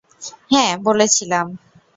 [0.51, 1.47] হ্যাঁ, বলেছিলাম!